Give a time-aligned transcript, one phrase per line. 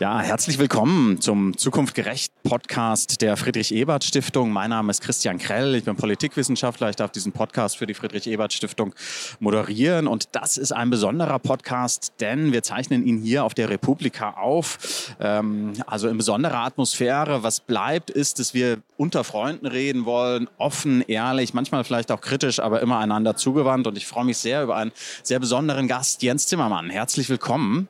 [0.00, 4.52] Ja, herzlich willkommen zum Zukunft gerecht Podcast der Friedrich Ebert Stiftung.
[4.52, 6.88] Mein Name ist Christian Krell, ich bin Politikwissenschaftler.
[6.90, 8.94] Ich darf diesen Podcast für die Friedrich Ebert Stiftung
[9.40, 14.34] moderieren und das ist ein besonderer Podcast, denn wir zeichnen ihn hier auf der Republika
[14.34, 15.16] auf.
[15.18, 17.42] Ähm, also in besonderer Atmosphäre.
[17.42, 22.60] Was bleibt, ist, dass wir unter Freunden reden wollen, offen, ehrlich, manchmal vielleicht auch kritisch,
[22.60, 24.92] aber immer einander zugewandt und ich freue mich sehr über einen
[25.24, 26.88] sehr besonderen Gast, Jens Zimmermann.
[26.88, 27.88] Herzlich willkommen.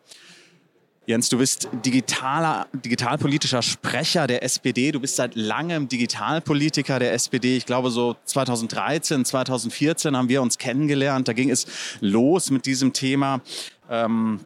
[1.08, 4.92] Jens, du bist digitaler, digitalpolitischer Sprecher der SPD.
[4.92, 7.56] Du bist seit langem Digitalpolitiker der SPD.
[7.56, 11.26] Ich glaube, so 2013, 2014 haben wir uns kennengelernt.
[11.26, 11.66] Da ging es
[12.00, 13.40] los mit diesem Thema.
[13.88, 14.40] Ähm,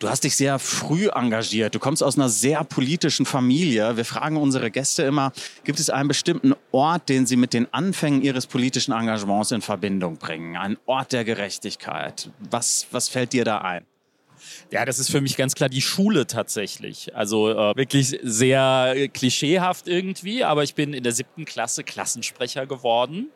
[0.00, 1.72] Du hast dich sehr früh engagiert.
[1.72, 3.96] Du kommst aus einer sehr politischen Familie.
[3.96, 8.20] Wir fragen unsere Gäste immer, gibt es einen bestimmten Ort, den sie mit den Anfängen
[8.20, 10.56] ihres politischen Engagements in Verbindung bringen?
[10.56, 12.28] Ein Ort der Gerechtigkeit.
[12.50, 13.86] Was, was fällt dir da ein?
[14.74, 17.14] Ja, das ist für mich ganz klar die Schule tatsächlich.
[17.14, 23.28] Also äh, wirklich sehr klischeehaft irgendwie, aber ich bin in der siebten Klasse Klassensprecher geworden.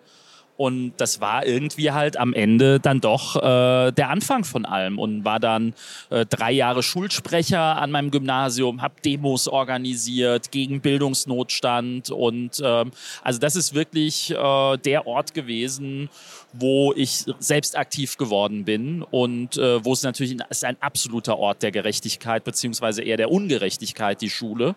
[0.59, 5.25] Und das war irgendwie halt am Ende dann doch äh, der Anfang von allem und
[5.25, 5.73] war dann
[6.11, 12.91] äh, drei Jahre Schulsprecher an meinem Gymnasium, habe Demos organisiert gegen Bildungsnotstand und ähm,
[13.23, 16.11] also das ist wirklich äh, der Ort gewesen,
[16.53, 21.63] wo ich selbst aktiv geworden bin und äh, wo es natürlich ist ein absoluter Ort
[21.63, 24.75] der Gerechtigkeit beziehungsweise eher der Ungerechtigkeit, die Schule.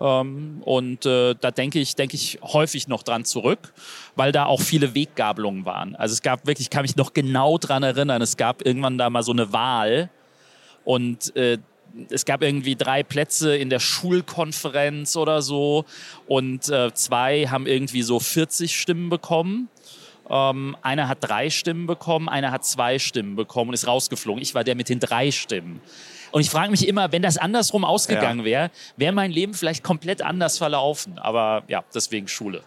[0.00, 3.72] Ähm, und äh, da denke ich, denke ich häufig noch dran zurück,
[4.16, 5.94] weil da auch viele Weggabelungen waren.
[5.96, 9.10] Also es gab wirklich, ich kann mich noch genau dran erinnern, es gab irgendwann da
[9.10, 10.08] mal so eine Wahl
[10.84, 11.58] und äh,
[12.08, 15.84] es gab irgendwie drei Plätze in der Schulkonferenz oder so
[16.28, 19.68] und äh, zwei haben irgendwie so 40 Stimmen bekommen
[20.30, 24.40] ähm, einer hat drei Stimmen bekommen, einer hat zwei Stimmen bekommen und ist rausgeflogen.
[24.40, 25.80] Ich war der mit den drei Stimmen.
[26.32, 28.44] Und ich frage mich immer, wenn das andersrum ausgegangen ja.
[28.44, 31.18] wäre, wäre mein Leben vielleicht komplett anders verlaufen.
[31.18, 32.62] Aber ja, deswegen Schule.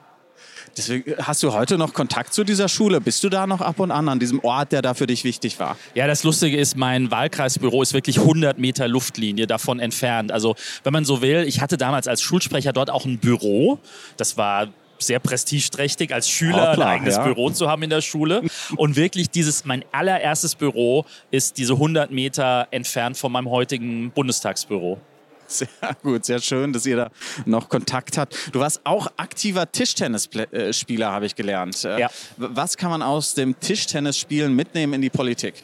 [0.76, 3.00] Deswegen hast du heute noch Kontakt zu dieser Schule?
[3.00, 5.60] Bist du da noch ab und an an diesem Ort, der da für dich wichtig
[5.60, 5.78] war?
[5.94, 10.32] Ja, das Lustige ist, mein Wahlkreisbüro ist wirklich 100 Meter Luftlinie davon entfernt.
[10.32, 13.80] Also, wenn man so will, ich hatte damals als Schulsprecher dort auch ein Büro.
[14.18, 14.68] Das war
[15.06, 17.24] sehr prestigeträchtig, als Schüler oh, klar, ein eigenes ja.
[17.24, 18.44] Büro zu haben in der Schule.
[18.78, 25.00] Und wirklich dieses, mein allererstes Büro ist diese 100 Meter entfernt von meinem heutigen Bundestagsbüro.
[25.48, 25.68] Sehr
[26.02, 27.12] gut, sehr schön, dass ihr da
[27.46, 28.36] noch Kontakt habt.
[28.52, 31.84] Du warst auch aktiver Tischtennisspieler, habe ich gelernt.
[31.84, 32.10] Äh, ja.
[32.38, 35.64] Was kann man aus dem Tischtennisspielen mitnehmen in die Politik?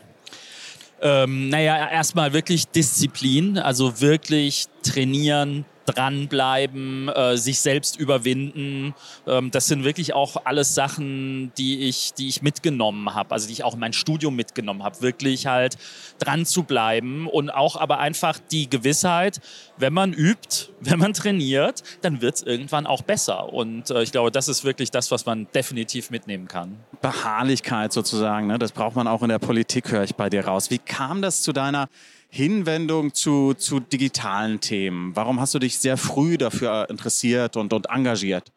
[1.02, 8.94] Ähm, naja, erstmal wirklich Disziplin, also wirklich trainieren, dranbleiben, äh, sich selbst überwinden.
[9.28, 13.54] Ähm, das sind wirklich auch alles Sachen, die ich, die ich mitgenommen habe, also die
[13.54, 15.02] ich auch in mein Studium mitgenommen habe.
[15.02, 15.78] Wirklich halt
[16.20, 19.42] dran zu bleiben und auch aber einfach die Gewissheit,
[19.78, 23.52] wenn man übt, wenn man trainiert, dann wird es irgendwann auch besser.
[23.52, 26.78] Und äh, ich glaube, das ist wirklich das, was man definitiv mitnehmen kann.
[27.02, 28.60] Beharrlichkeit sozusagen, ne?
[28.60, 30.70] das braucht man auch in der Politik, höre ich bei dir raus.
[30.70, 31.90] Wie kam das zu deiner
[32.30, 35.16] Hinwendung zu, zu digitalen Themen?
[35.16, 38.52] Warum hast du dich sehr früh dafür interessiert und, und engagiert?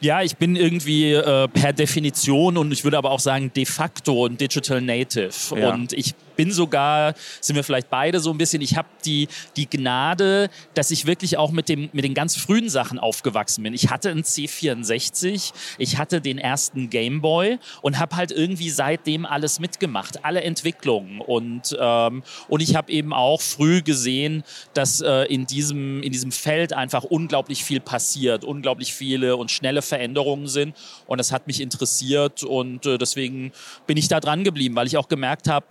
[0.00, 4.26] Ja, ich bin irgendwie äh, per Definition und ich würde aber auch sagen de facto
[4.26, 5.30] ein Digital Native.
[5.56, 5.72] Ja.
[5.72, 9.68] Und ich bin sogar, sind wir vielleicht beide so ein bisschen, ich habe die, die
[9.68, 13.74] Gnade, dass ich wirklich auch mit, dem, mit den ganz frühen Sachen aufgewachsen bin.
[13.74, 19.60] Ich hatte einen C64, ich hatte den ersten Gameboy und habe halt irgendwie seitdem alles
[19.60, 21.20] mitgemacht, alle Entwicklungen.
[21.20, 24.44] Und, ähm, und ich habe eben auch früh gesehen,
[24.74, 29.82] dass äh, in, diesem, in diesem Feld einfach unglaublich viel passiert, unglaublich viele und schnelle
[29.82, 30.76] Veränderungen sind.
[31.06, 33.52] Und das hat mich interessiert und äh, deswegen
[33.86, 35.66] bin ich da dran geblieben, weil ich auch gemerkt habe,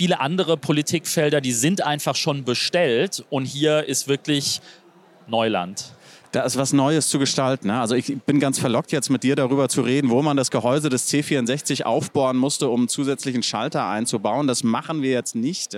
[0.00, 4.62] viele andere Politikfelder, die sind einfach schon bestellt und hier ist wirklich
[5.26, 5.92] Neuland
[6.32, 7.68] da ist was Neues zu gestalten.
[7.68, 7.80] Ne?
[7.80, 10.88] Also ich bin ganz verlockt jetzt mit dir darüber zu reden, wo man das Gehäuse
[10.88, 14.46] des C64 aufbohren musste, um zusätzlichen Schalter einzubauen.
[14.46, 15.76] Das machen wir jetzt nicht.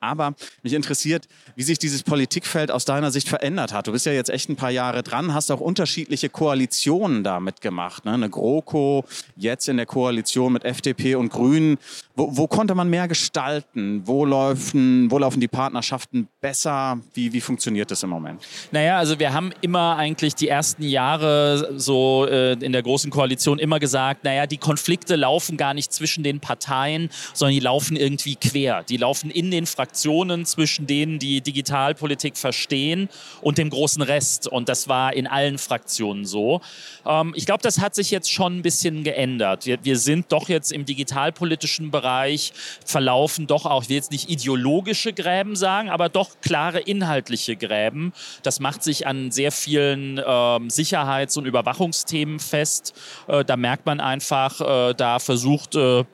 [0.00, 3.86] Aber mich interessiert, wie sich dieses Politikfeld aus deiner Sicht verändert hat.
[3.86, 8.04] Du bist ja jetzt echt ein paar Jahre dran, hast auch unterschiedliche Koalitionen damit gemacht.
[8.04, 8.12] Ne?
[8.12, 9.04] Eine GroKo,
[9.36, 11.78] jetzt in der Koalition mit FDP und Grünen.
[12.20, 14.02] Wo, wo konnte man mehr gestalten?
[14.04, 17.00] Wo laufen, wo laufen die Partnerschaften besser?
[17.14, 18.42] Wie, wie funktioniert das im Moment?
[18.72, 23.58] Naja, also wir haben immer eigentlich die ersten Jahre so äh, in der Großen Koalition
[23.58, 28.36] immer gesagt, naja, die Konflikte laufen gar nicht zwischen den Parteien, sondern die laufen irgendwie
[28.36, 28.82] quer.
[28.82, 33.08] Die laufen in den Fraktionen zwischen denen, die Digitalpolitik verstehen
[33.40, 34.46] und dem großen Rest.
[34.46, 36.60] Und das war in allen Fraktionen so.
[37.06, 39.64] Ähm, ich glaube, das hat sich jetzt schon ein bisschen geändert.
[39.64, 42.52] Wir, wir sind doch jetzt im digitalpolitischen Bereich Bereich
[42.84, 48.12] verlaufen doch auch, ich will jetzt nicht ideologische Gräben sagen, aber doch klare inhaltliche Gräben.
[48.42, 52.94] Das macht sich an sehr vielen äh, Sicherheits- und Überwachungsthemen fest.
[53.28, 56.04] Äh, da merkt man einfach, äh, da versucht äh,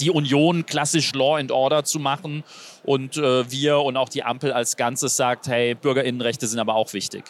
[0.00, 2.44] die Union klassisch Law and Order zu machen
[2.84, 6.92] und äh, wir und auch die Ampel als Ganzes sagt, hey, Bürgerinnenrechte sind aber auch
[6.92, 7.24] wichtig.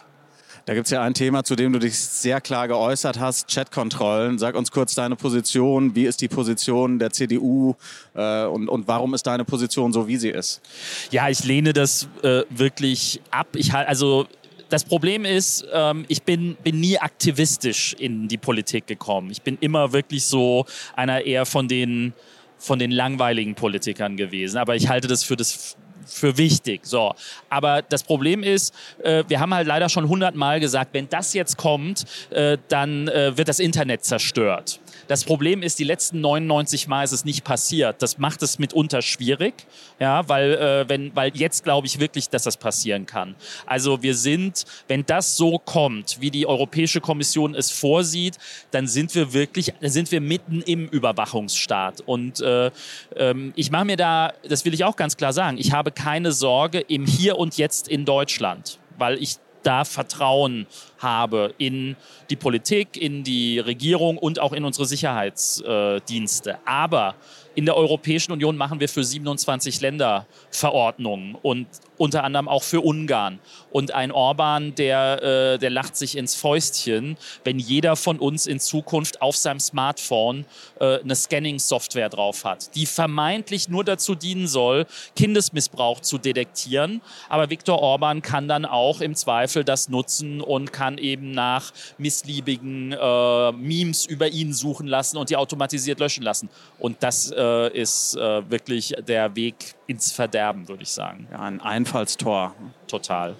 [0.66, 4.38] Da gibt es ja ein Thema, zu dem du dich sehr klar geäußert hast, Chatkontrollen.
[4.38, 5.94] Sag uns kurz deine Position.
[5.94, 7.74] Wie ist die Position der CDU
[8.14, 10.62] äh, und, und warum ist deine Position so, wie sie ist?
[11.10, 13.48] Ja, ich lehne das äh, wirklich ab.
[13.56, 14.26] Ich also
[14.70, 19.30] das Problem ist, ähm, ich bin, bin nie aktivistisch in die Politik gekommen.
[19.30, 20.64] Ich bin immer wirklich so
[20.96, 22.14] einer eher von den,
[22.56, 24.56] von den langweiligen Politikern gewesen.
[24.56, 26.82] Aber ich halte das für das für wichtig.
[26.84, 27.14] So.
[27.48, 31.56] Aber das Problem ist, äh, wir haben halt leider schon hundertmal gesagt, wenn das jetzt
[31.56, 34.80] kommt, äh, dann äh, wird das Internet zerstört.
[35.08, 38.00] Das Problem ist, die letzten 99 Mal ist es nicht passiert.
[38.00, 39.54] Das macht es mitunter schwierig,
[39.98, 43.34] ja, weil, äh, wenn, weil jetzt glaube ich wirklich, dass das passieren kann.
[43.66, 48.38] Also wir sind, wenn das so kommt, wie die Europäische Kommission es vorsieht,
[48.70, 52.00] dann sind wir wirklich, dann sind wir mitten im Überwachungsstaat.
[52.06, 52.70] Und äh,
[53.16, 56.32] ähm, ich mache mir da, das will ich auch ganz klar sagen, ich habe keine
[56.32, 60.66] Sorge im Hier und Jetzt in Deutschland, weil ich da Vertrauen
[60.98, 61.96] habe in
[62.30, 66.58] die Politik, in die Regierung und auch in unsere Sicherheitsdienste.
[66.64, 67.14] Aber
[67.54, 72.80] in der Europäischen Union machen wir für 27 Länder Verordnungen und unter anderem auch für
[72.80, 73.38] Ungarn.
[73.70, 75.22] Und ein Orban, der,
[75.54, 80.44] äh, der lacht sich ins Fäustchen, wenn jeder von uns in Zukunft auf seinem Smartphone
[80.80, 84.86] äh, eine Scanning-Software drauf hat, die vermeintlich nur dazu dienen soll,
[85.16, 87.00] Kindesmissbrauch zu detektieren.
[87.28, 92.92] Aber Viktor Orban kann dann auch im Zweifel das nutzen und kann eben nach missliebigen
[92.92, 96.48] äh, Memes über ihn suchen lassen und die automatisiert löschen lassen.
[96.78, 101.28] Und das äh, ist äh, wirklich der Weg ins Verderben, würde ich sagen.
[101.30, 102.54] Ja, ein Einfallstor.
[102.86, 103.36] Total.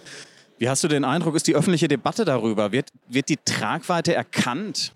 [0.58, 2.72] Wie hast du den Eindruck, ist die öffentliche Debatte darüber?
[2.72, 4.92] Wird, wird die Tragweite erkannt?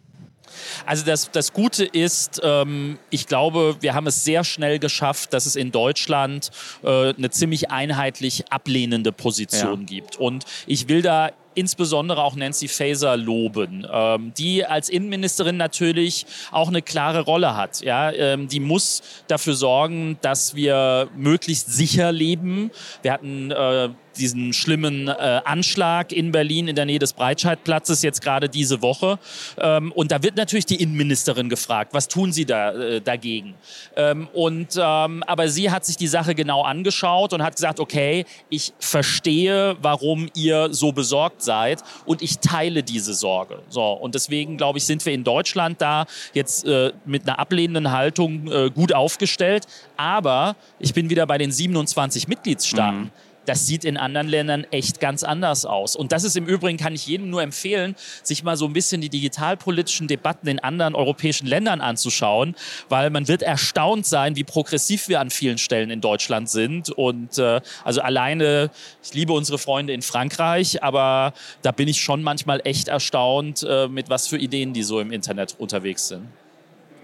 [0.87, 5.47] Also das, das Gute ist, ähm, ich glaube, wir haben es sehr schnell geschafft, dass
[5.47, 6.51] es in Deutschland
[6.83, 9.87] äh, eine ziemlich einheitlich ablehnende Position ja.
[9.87, 10.17] gibt.
[10.17, 16.69] Und ich will da insbesondere auch Nancy Faeser loben, ähm, die als Innenministerin natürlich auch
[16.69, 17.81] eine klare Rolle hat.
[17.81, 18.13] Ja?
[18.13, 22.71] Ähm, die muss dafür sorgen, dass wir möglichst sicher leben.
[23.03, 28.21] Wir hatten äh, diesen schlimmen äh, Anschlag in Berlin in der Nähe des Breitscheidplatzes jetzt
[28.21, 29.19] gerade diese Woche.
[29.59, 33.55] Ähm, und da wird natürlich die Innenministerin gefragt, was tun Sie da äh, dagegen?
[33.97, 38.25] Ähm, und, ähm, aber sie hat sich die Sache genau angeschaut und hat gesagt, okay,
[38.49, 43.61] ich verstehe, warum ihr so besorgt seid und ich teile diese Sorge.
[43.69, 47.93] So, und deswegen, glaube ich, sind wir in Deutschland da jetzt äh, mit einer ablehnenden
[47.93, 49.67] Haltung äh, gut aufgestellt.
[49.97, 53.01] Aber ich bin wieder bei den 27 Mitgliedstaaten.
[53.01, 53.11] Mhm
[53.49, 55.97] das sieht in anderen Ländern echt ganz anders aus.
[55.97, 59.01] Und das ist im Übrigen, kann ich jedem nur empfehlen, sich mal so ein bisschen
[59.01, 62.55] die digitalpolitischen Debatten in anderen europäischen Ländern anzuschauen,
[62.89, 66.91] weil man wird erstaunt sein, wie progressiv wir an vielen Stellen in Deutschland sind.
[66.91, 68.71] Und äh, also alleine,
[69.03, 73.89] ich liebe unsere Freunde in Frankreich, aber da bin ich schon manchmal echt erstaunt, äh,
[73.89, 76.27] mit was für Ideen die so im Internet unterwegs sind.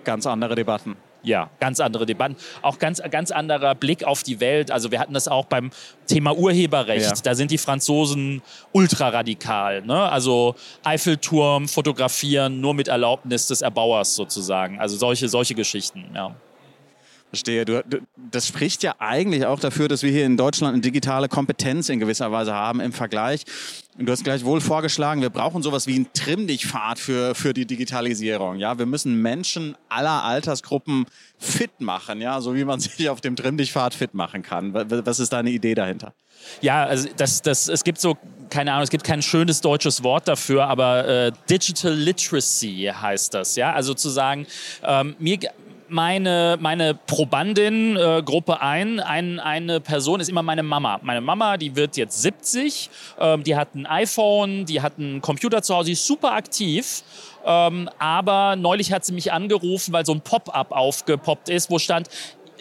[0.04, 2.36] Ganz andere Debatten ja, ganz andere Debatten.
[2.62, 4.70] Auch ganz, ganz anderer Blick auf die Welt.
[4.70, 5.70] Also wir hatten das auch beim
[6.06, 7.06] Thema Urheberrecht.
[7.06, 7.22] Ja.
[7.22, 9.82] Da sind die Franzosen ultraradikal.
[9.82, 9.98] Ne?
[10.10, 10.54] Also
[10.84, 14.78] Eiffelturm fotografieren nur mit Erlaubnis des Erbauers sozusagen.
[14.78, 16.34] Also solche, solche Geschichten, ja.
[17.34, 17.64] Verstehe.
[17.64, 17.98] Du, du,
[18.30, 21.98] das spricht ja eigentlich auch dafür, dass wir hier in Deutschland eine digitale Kompetenz in
[21.98, 23.42] gewisser Weise haben im Vergleich.
[23.98, 28.58] Du hast gleich wohl vorgeschlagen, wir brauchen sowas wie einen Trimm-dich-Pfad für, für die Digitalisierung.
[28.58, 31.06] Ja, wir müssen Menschen aller Altersgruppen
[31.38, 34.72] fit machen, ja, so wie man sich auf dem Trimm-dich-Pfad fit machen kann.
[34.74, 36.14] Was ist deine Idee dahinter?
[36.60, 38.16] Ja, also das, das, es gibt so,
[38.48, 43.56] keine Ahnung, es gibt kein schönes deutsches Wort dafür, aber äh, Digital Literacy heißt das.
[43.56, 44.46] Ja, also zu sagen,
[44.84, 45.38] ähm, mir,
[45.94, 50.98] meine, meine Probandin, äh, Gruppe 1, ein, eine Person ist immer meine Mama.
[51.02, 55.62] Meine Mama, die wird jetzt 70, ähm, die hat ein iPhone, die hat einen Computer
[55.62, 57.04] zu Hause, die ist super aktiv.
[57.46, 62.08] Ähm, aber neulich hat sie mich angerufen, weil so ein Pop-up aufgepoppt ist, wo stand,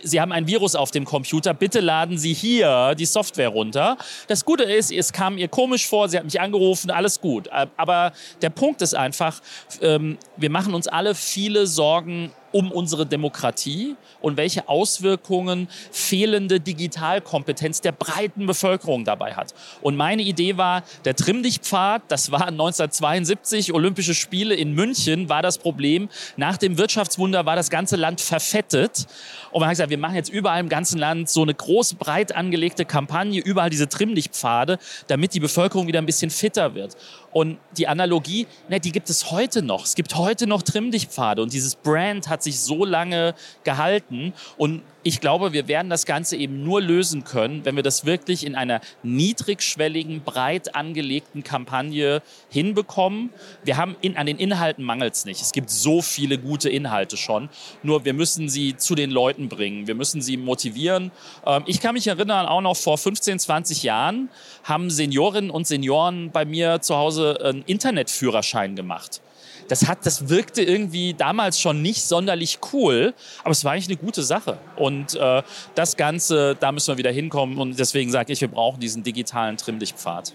[0.05, 3.97] Sie haben ein Virus auf dem Computer, bitte laden Sie hier die Software runter.
[4.27, 7.47] Das Gute ist, es kam ihr komisch vor, sie hat mich angerufen, alles gut.
[7.77, 8.11] Aber
[8.41, 9.39] der Punkt ist einfach,
[9.81, 17.81] ähm, wir machen uns alle viele Sorgen um unsere Demokratie und welche Auswirkungen fehlende Digitalkompetenz
[17.81, 19.53] der breiten Bevölkerung dabei hat.
[19.81, 25.57] Und meine Idee war, der Trimmdichtpfad, das war 1972 Olympische Spiele in München, war das
[25.57, 26.10] Problem.
[26.38, 29.07] Nach dem Wirtschaftswunder war das ganze Land verfettet.
[29.51, 32.36] Und man hat gesagt, wir machen jetzt überall im ganzen Land so eine große, breit
[32.36, 36.95] angelegte Kampagne, überall diese Trimmdichtpfade, damit die Bevölkerung wieder ein bisschen fitter wird.
[37.31, 39.86] Und die Analogie, ne, die gibt es heute noch.
[39.86, 45.19] Es gibt heute noch Trimmdichtpfade und dieses Brand hat sich so lange gehalten und ich
[45.19, 48.79] glaube, wir werden das Ganze eben nur lösen können, wenn wir das wirklich in einer
[49.03, 53.29] niedrigschwelligen, breit angelegten Kampagne hinbekommen.
[53.65, 55.41] Wir haben in, an den Inhalten mangelt es nicht.
[55.41, 57.50] Es gibt so viele gute Inhalte schon.
[57.83, 59.88] Nur wir müssen sie zu den Leuten bringen.
[59.88, 61.12] Wir müssen sie motivieren.
[61.45, 64.29] Ähm, ich kann mich erinnern, auch noch vor 15, 20 Jahren
[64.63, 69.21] haben Seniorinnen und Senioren bei mir zu Hause einen Internetführerschein gemacht
[69.67, 73.98] das hat, das wirkte irgendwie damals schon nicht sonderlich cool, aber es war eigentlich eine
[73.98, 74.58] gute Sache.
[74.75, 75.43] Und äh,
[75.75, 79.58] das Ganze, da müssen wir wieder hinkommen und deswegen sage ich, wir brauchen diesen digitalen
[79.58, 80.34] Trimmlichtpfad.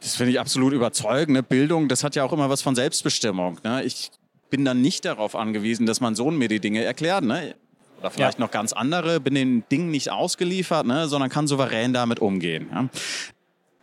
[0.00, 1.30] Das finde ich absolut überzeugend.
[1.30, 1.42] Ne?
[1.42, 3.58] Bildung, das hat ja auch immer was von Selbstbestimmung.
[3.62, 3.84] Ne?
[3.84, 4.10] Ich
[4.48, 7.24] bin dann nicht darauf angewiesen, dass mein Sohn mir die Dinge erklärt.
[7.24, 7.54] Ne?
[8.00, 8.44] Oder vielleicht ja.
[8.44, 11.06] noch ganz andere, bin den Dingen nicht ausgeliefert, ne?
[11.08, 12.68] sondern kann souverän damit umgehen.
[12.72, 12.88] Ja?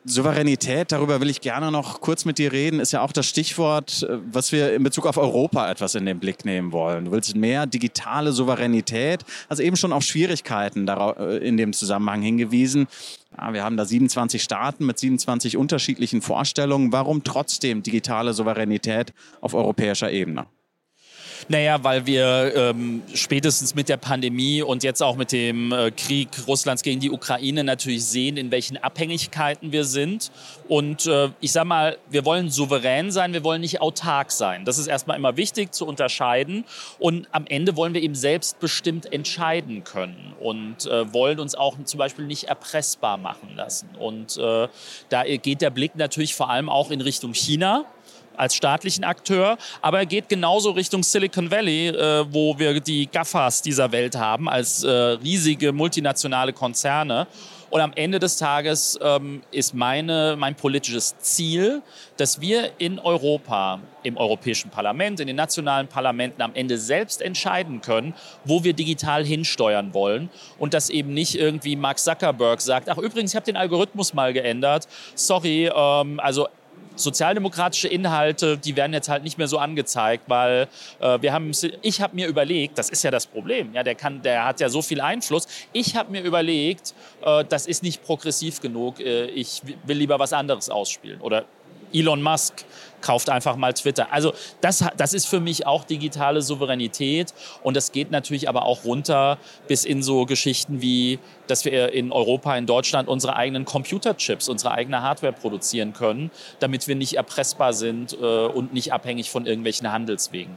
[0.10, 4.04] Souveränität, darüber will ich gerne noch kurz mit dir reden, ist ja auch das Stichwort,
[4.04, 7.06] äh, was wir in Bezug auf Europa etwas in den Blick nehmen wollen.
[7.06, 12.88] Du willst mehr digitale Souveränität, also eben schon auf Schwierigkeiten äh, in dem Zusammenhang hingewiesen.
[13.52, 16.92] Wir haben da 27 Staaten mit 27 unterschiedlichen Vorstellungen.
[16.92, 20.48] Warum trotzdem digitale Souveränität auf europäischer Ebene?
[21.48, 26.30] Naja, weil wir ähm, spätestens mit der Pandemie und jetzt auch mit dem äh, Krieg
[26.48, 30.32] Russlands gegen die Ukraine natürlich sehen, in welchen Abhängigkeiten wir sind.
[30.68, 34.66] Und äh, ich sage mal, wir wollen souverän sein, wir wollen nicht autark sein.
[34.66, 36.66] Das ist erstmal immer wichtig zu unterscheiden.
[37.00, 41.98] Und am Ende wollen wir eben selbstbestimmt entscheiden können und äh, wollen uns auch zum
[41.98, 43.90] Beispiel nicht erpressbar machen lassen.
[44.00, 44.68] Und äh,
[45.10, 47.86] da geht der Blick natürlich vor allem auch in Richtung China
[48.38, 53.62] als staatlichen Akteur, aber er geht genauso Richtung Silicon Valley, äh, wo wir die GAFAs
[53.62, 57.28] dieser Welt haben, als äh, riesige multinationale Konzerne.
[57.70, 61.82] Und am Ende des Tages ähm, ist meine, mein politisches Ziel,
[62.16, 67.82] dass wir in Europa, im Europäischen Parlament, in den nationalen Parlamenten am Ende selbst entscheiden
[67.82, 68.14] können,
[68.46, 70.30] wo wir digital hinsteuern wollen.
[70.58, 74.32] Und dass eben nicht irgendwie Mark Zuckerberg sagt, ach übrigens, ich habe den Algorithmus mal
[74.32, 74.88] geändert.
[75.16, 76.48] Sorry, ähm, also
[76.98, 80.68] sozialdemokratische Inhalte, die werden jetzt halt nicht mehr so angezeigt, weil
[81.00, 81.52] äh, wir haben,
[81.82, 84.70] ich habe mir überlegt, das ist ja das Problem, ja, der kann, der hat ja
[84.70, 85.48] so viel Einfluss.
[85.74, 89.00] Ich habe mir überlegt, äh, das ist nicht progressiv genug.
[89.00, 91.46] Äh, ich will lieber was anderes ausspielen oder
[91.94, 92.66] Elon Musk
[93.02, 94.12] kauft einfach mal Twitter.
[94.12, 98.86] Also das, das ist für mich auch digitale Souveränität und das geht natürlich aber auch
[98.86, 99.38] runter
[99.68, 104.72] bis in so Geschichten wie, dass wir in Europa, in Deutschland unsere eigenen Computerchips, unsere
[104.72, 109.92] eigene Hardware produzieren können, damit wir nicht erpressbar sind äh, und nicht abhängig von irgendwelchen
[109.92, 110.56] Handelswegen.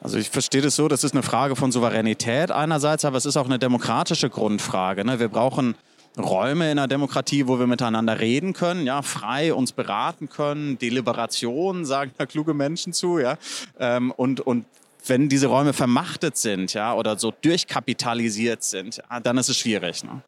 [0.00, 3.36] Also ich verstehe das so, das ist eine Frage von Souveränität einerseits, aber es ist
[3.36, 5.04] auch eine demokratische Grundfrage.
[5.04, 5.18] Ne?
[5.18, 5.74] Wir brauchen
[6.18, 11.84] Räume in der Demokratie, wo wir miteinander reden können, ja, frei uns beraten können, Deliberation,
[11.84, 13.36] sagen da kluge Menschen zu, ja,
[13.78, 14.64] ähm, und, und
[15.06, 20.04] wenn diese Räume vermachtet sind, ja, oder so durchkapitalisiert sind, ja, dann ist es schwierig.
[20.04, 20.22] Ne?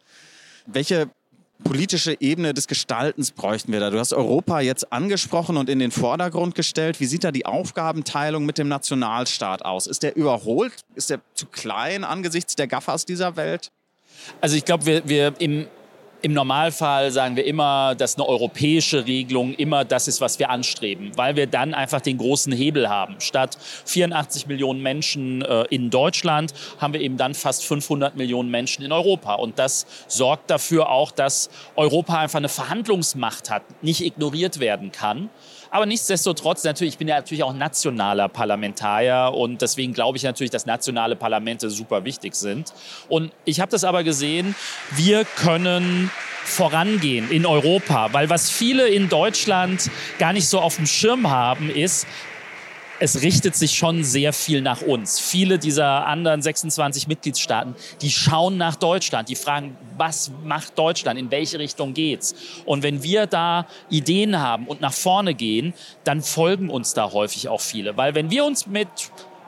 [0.66, 1.10] Welche
[1.62, 3.90] politische Ebene des Gestaltens bräuchten wir da?
[3.90, 7.00] Du hast Europa jetzt angesprochen und in den Vordergrund gestellt.
[7.00, 9.86] Wie sieht da die Aufgabenteilung mit dem Nationalstaat aus?
[9.86, 10.72] Ist der überholt?
[10.94, 13.70] Ist der zu klein angesichts der Gaffers dieser Welt?
[14.40, 15.66] Also ich glaube, wir, wir im,
[16.22, 21.12] im Normalfall sagen wir immer, dass eine europäische Regelung immer das ist, was wir anstreben,
[21.16, 23.16] weil wir dann einfach den großen Hebel haben.
[23.20, 28.84] Statt 84 Millionen Menschen äh, in Deutschland haben wir eben dann fast 500 Millionen Menschen
[28.84, 29.34] in Europa.
[29.34, 35.30] Und das sorgt dafür auch, dass Europa einfach eine Verhandlungsmacht hat, nicht ignoriert werden kann.
[35.70, 40.50] Aber nichtsdestotrotz, natürlich, ich bin ja natürlich auch nationaler Parlamentarier und deswegen glaube ich natürlich,
[40.50, 42.72] dass nationale Parlamente super wichtig sind.
[43.08, 44.56] Und ich habe das aber gesehen,
[44.90, 46.10] wir können
[46.44, 51.70] vorangehen in Europa, weil was viele in Deutschland gar nicht so auf dem Schirm haben,
[51.70, 52.06] ist,
[53.00, 55.18] es richtet sich schon sehr viel nach uns.
[55.18, 61.30] Viele dieser anderen 26 Mitgliedstaaten, die schauen nach Deutschland, die fragen, was macht Deutschland, in
[61.30, 62.34] welche Richtung geht's?
[62.66, 65.72] Und wenn wir da Ideen haben und nach vorne gehen,
[66.04, 67.96] dann folgen uns da häufig auch viele.
[67.96, 68.88] Weil wenn wir uns mit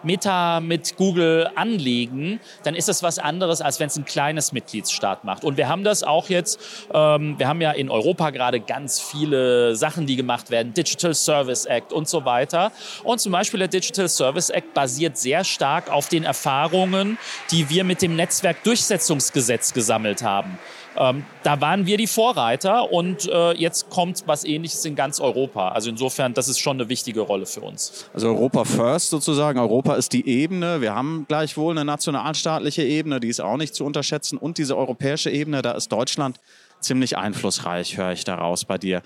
[0.04, 5.24] Meta mit Google anlegen, dann ist das was anderes, als wenn es ein kleines Mitgliedsstaat
[5.24, 5.44] macht.
[5.44, 6.60] Und wir haben das auch jetzt,
[6.92, 11.64] ähm, wir haben ja in Europa gerade ganz viele Sachen, die gemacht werden, Digital Service
[11.66, 12.72] Act und so weiter.
[13.04, 17.18] Und zum Beispiel der Digital Service Act basiert sehr stark auf den Erfahrungen,
[17.50, 20.58] die wir mit dem Netzwerkdurchsetzungsgesetz gesammelt haben.
[21.02, 25.70] Ähm, da waren wir die Vorreiter und äh, jetzt kommt was Ähnliches in ganz Europa.
[25.70, 28.06] Also insofern, das ist schon eine wichtige Rolle für uns.
[28.14, 29.58] Also Europa First sozusagen.
[29.58, 30.80] Europa ist die Ebene.
[30.80, 34.38] Wir haben gleichwohl eine nationalstaatliche Ebene, die ist auch nicht zu unterschätzen.
[34.38, 36.38] Und diese europäische Ebene, da ist Deutschland
[36.78, 39.02] ziemlich einflussreich, höre ich daraus bei dir.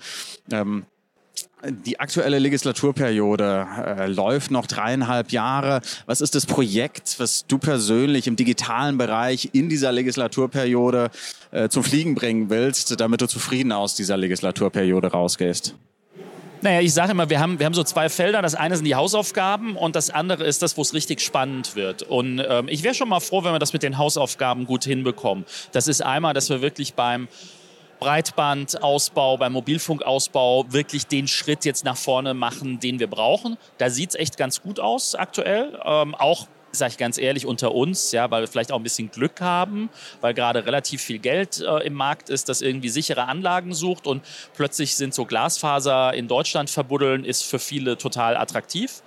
[0.51, 0.85] Ähm,
[1.69, 5.81] die aktuelle Legislaturperiode äh, läuft noch dreieinhalb Jahre.
[6.05, 11.09] Was ist das Projekt, was du persönlich im digitalen Bereich in dieser Legislaturperiode
[11.51, 15.75] äh, zum Fliegen bringen willst, damit du zufrieden aus dieser Legislaturperiode rausgehst?
[16.61, 18.41] Naja, ich sage immer, wir haben, wir haben so zwei Felder.
[18.41, 22.01] Das eine sind die Hausaufgaben und das andere ist das, wo es richtig spannend wird.
[22.03, 25.45] Und ähm, ich wäre schon mal froh, wenn wir das mit den Hausaufgaben gut hinbekommen.
[25.71, 27.27] Das ist einmal, dass wir wirklich beim
[27.99, 33.57] Breitbandausbau, beim Mobilfunkausbau wirklich den Schritt jetzt nach vorne machen, den wir brauchen.
[33.77, 35.79] Da sieht es echt ganz gut aus aktuell.
[35.83, 39.11] Ähm, auch sage ich ganz ehrlich, unter uns, ja, weil wir vielleicht auch ein bisschen
[39.11, 39.89] Glück haben,
[40.21, 44.23] weil gerade relativ viel Geld äh, im Markt ist, das irgendwie sichere Anlagen sucht und
[44.55, 49.01] plötzlich sind so Glasfaser in Deutschland verbuddeln, ist für viele total attraktiv.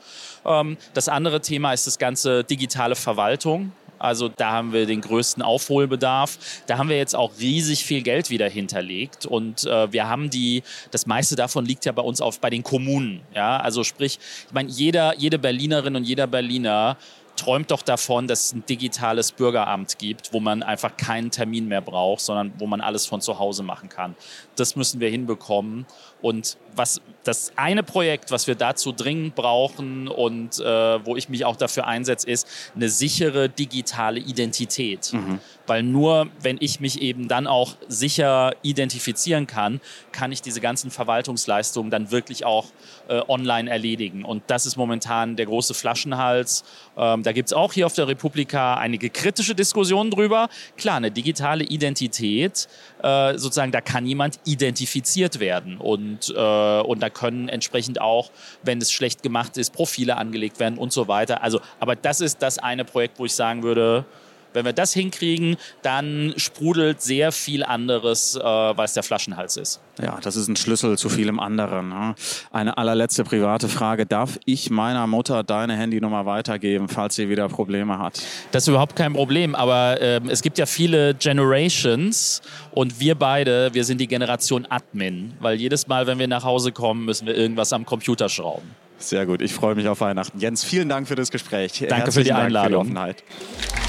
[0.44, 3.73] Ähm, das andere Thema ist das ganze digitale Verwaltung.
[4.00, 6.38] Also da haben wir den größten Aufholbedarf.
[6.66, 10.62] Da haben wir jetzt auch riesig viel Geld wieder hinterlegt und äh, wir haben die,
[10.90, 13.21] das meiste davon liegt ja bei uns auf bei den Kommunen.
[13.35, 16.97] Ja, also sprich, ich meine, jeder, jede Berlinerin und jeder Berliner
[17.40, 21.80] träumt doch davon, dass es ein digitales Bürgeramt gibt, wo man einfach keinen Termin mehr
[21.80, 24.14] braucht, sondern wo man alles von zu Hause machen kann.
[24.57, 25.87] Das müssen wir hinbekommen.
[26.22, 30.64] Und was das eine Projekt, was wir dazu dringend brauchen und äh,
[31.04, 35.12] wo ich mich auch dafür einsetze, ist eine sichere digitale Identität.
[35.12, 35.38] Mhm.
[35.66, 39.80] Weil nur wenn ich mich eben dann auch sicher identifizieren kann,
[40.12, 42.66] kann ich diese ganzen Verwaltungsleistungen dann wirklich auch
[43.08, 44.24] äh, online erledigen.
[44.24, 46.64] Und das ist momentan der große Flaschenhals.
[46.96, 50.48] Ähm, da gibt es auch hier auf der Republika einige kritische Diskussionen drüber.
[50.76, 52.66] Klar, eine digitale Identität,
[53.02, 55.78] äh, sozusagen, da kann jemand identifiziert werden.
[55.78, 58.30] Und, äh, und da können entsprechend auch,
[58.62, 61.42] wenn es schlecht gemacht ist, Profile angelegt werden und so weiter.
[61.42, 64.04] Also, aber das ist das eine Projekt, wo ich sagen würde,
[64.52, 69.80] wenn wir das hinkriegen, dann sprudelt sehr viel anderes, äh, weil es der Flaschenhals ist.
[70.02, 71.89] Ja, das ist ein Schlüssel zu vielem anderen.
[71.89, 72.15] Ne?
[72.52, 74.06] Eine allerletzte private Frage.
[74.06, 78.23] Darf ich meiner Mutter deine Handynummer weitergeben, falls sie wieder Probleme hat?
[78.52, 83.73] Das ist überhaupt kein Problem, aber äh, es gibt ja viele Generations und wir beide,
[83.75, 87.36] wir sind die Generation Admin, weil jedes Mal, wenn wir nach Hause kommen, müssen wir
[87.36, 88.71] irgendwas am Computer schrauben.
[88.99, 90.39] Sehr gut, ich freue mich auf Weihnachten.
[90.39, 91.73] Jens, vielen Dank für das Gespräch.
[91.78, 92.95] Danke Herzlichen für die Einladung.
[92.95, 93.79] Dank für die Offenheit.